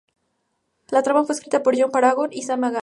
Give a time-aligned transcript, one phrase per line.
[0.89, 2.79] La trama fue escrita por John Paragon y Sam Egan.